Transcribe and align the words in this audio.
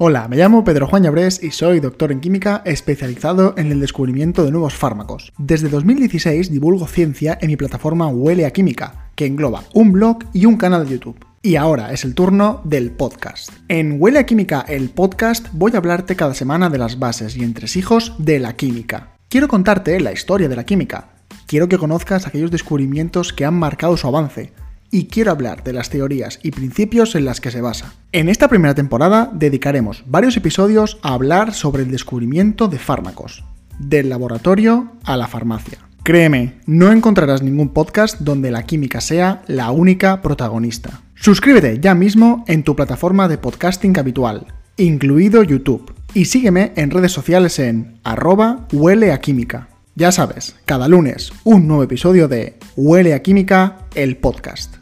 Hola, 0.00 0.28
me 0.28 0.36
llamo 0.36 0.62
Pedro 0.62 0.86
Juan 0.86 1.02
Llabrés 1.02 1.42
y 1.42 1.50
soy 1.50 1.80
doctor 1.80 2.12
en 2.12 2.20
química 2.20 2.62
especializado 2.64 3.54
en 3.56 3.72
el 3.72 3.80
descubrimiento 3.80 4.44
de 4.44 4.52
nuevos 4.52 4.76
fármacos. 4.76 5.32
Desde 5.38 5.68
2016 5.68 6.52
divulgo 6.52 6.86
ciencia 6.86 7.36
en 7.40 7.48
mi 7.48 7.56
plataforma 7.56 8.06
Huele 8.06 8.46
a 8.46 8.52
Química, 8.52 9.10
que 9.16 9.26
engloba 9.26 9.64
un 9.74 9.90
blog 9.90 10.18
y 10.32 10.44
un 10.44 10.56
canal 10.56 10.84
de 10.84 10.92
YouTube. 10.92 11.26
Y 11.42 11.56
ahora 11.56 11.92
es 11.92 12.04
el 12.04 12.14
turno 12.14 12.60
del 12.62 12.92
podcast. 12.92 13.50
En 13.66 14.00
Huele 14.00 14.20
a 14.20 14.26
Química, 14.26 14.64
el 14.68 14.88
podcast, 14.90 15.48
voy 15.50 15.72
a 15.74 15.78
hablarte 15.78 16.14
cada 16.14 16.34
semana 16.34 16.70
de 16.70 16.78
las 16.78 17.00
bases 17.00 17.36
y 17.36 17.42
entresijos 17.42 18.14
de 18.18 18.38
la 18.38 18.54
química. 18.54 19.16
Quiero 19.28 19.48
contarte 19.48 19.98
la 19.98 20.12
historia 20.12 20.48
de 20.48 20.54
la 20.54 20.64
química. 20.64 21.08
Quiero 21.48 21.68
que 21.68 21.76
conozcas 21.76 22.24
aquellos 22.24 22.52
descubrimientos 22.52 23.32
que 23.32 23.44
han 23.44 23.54
marcado 23.54 23.96
su 23.96 24.06
avance 24.06 24.52
y 24.90 25.06
quiero 25.06 25.30
hablar 25.30 25.64
de 25.64 25.72
las 25.72 25.90
teorías 25.90 26.40
y 26.42 26.50
principios 26.50 27.14
en 27.14 27.24
las 27.24 27.40
que 27.40 27.50
se 27.50 27.60
basa. 27.60 27.94
En 28.12 28.28
esta 28.28 28.48
primera 28.48 28.74
temporada 28.74 29.30
dedicaremos 29.32 30.04
varios 30.06 30.36
episodios 30.36 30.98
a 31.02 31.14
hablar 31.14 31.54
sobre 31.54 31.82
el 31.82 31.90
descubrimiento 31.90 32.68
de 32.68 32.78
fármacos, 32.78 33.44
del 33.78 34.08
laboratorio 34.08 34.92
a 35.04 35.16
la 35.16 35.26
farmacia. 35.26 35.78
Créeme, 36.02 36.54
no 36.66 36.90
encontrarás 36.90 37.42
ningún 37.42 37.68
podcast 37.70 38.20
donde 38.20 38.50
la 38.50 38.62
química 38.62 39.00
sea 39.00 39.42
la 39.46 39.70
única 39.70 40.22
protagonista. 40.22 41.02
Suscríbete 41.14 41.80
ya 41.80 41.94
mismo 41.94 42.44
en 42.48 42.62
tu 42.62 42.74
plataforma 42.74 43.28
de 43.28 43.36
podcasting 43.36 43.98
habitual, 43.98 44.46
incluido 44.78 45.42
YouTube, 45.42 45.92
y 46.14 46.24
sígueme 46.24 46.72
en 46.76 46.90
redes 46.90 47.12
sociales 47.12 47.58
en 47.58 47.98
arroba 48.04 48.66
huele. 48.72 49.12
Ya 49.96 50.12
sabes, 50.12 50.56
cada 50.64 50.88
lunes 50.88 51.32
un 51.44 51.66
nuevo 51.66 51.82
episodio 51.82 52.28
de 52.28 52.57
Huele 52.80 53.12
a 53.12 53.22
Química, 53.22 53.88
el 53.96 54.18
podcast. 54.18 54.76